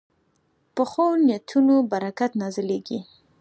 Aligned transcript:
پخو 0.75 1.05
نیتونو 1.27 1.75
برکت 1.91 2.31
نازلېږي 2.41 2.99